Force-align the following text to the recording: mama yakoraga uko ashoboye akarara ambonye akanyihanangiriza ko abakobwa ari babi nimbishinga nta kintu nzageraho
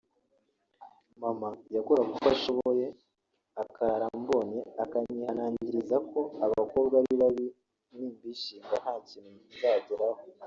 mama 1.21 1.49
yakoraga 1.75 2.09
uko 2.15 2.27
ashoboye 2.35 2.85
akarara 3.63 4.05
ambonye 4.15 4.59
akanyihanangiriza 4.83 5.95
ko 6.09 6.19
abakobwa 6.45 6.93
ari 7.01 7.13
babi 7.21 7.47
nimbishinga 7.93 8.75
nta 8.83 8.95
kintu 9.07 9.31
nzageraho 9.51 10.21